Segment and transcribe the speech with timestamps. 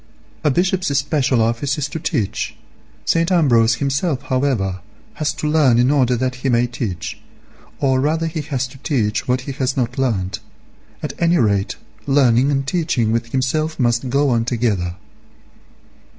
[0.43, 2.55] A Bishop's special office is to teach;
[3.05, 3.31] St.
[3.31, 4.79] Ambrose himself, however,
[5.21, 7.19] has to learn in order that he may teach;
[7.79, 10.39] or rather has to teach what he has not learnt;
[11.03, 11.75] at any rate
[12.07, 14.95] learning and teaching with himself must go on together.